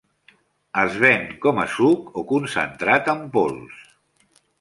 Es 0.83 0.95
ven 1.01 1.27
com 1.43 1.61
a 1.63 1.65
suc 1.73 2.09
o 2.21 2.23
concentrat 2.31 3.13
en 3.15 3.21
pols. 3.37 3.77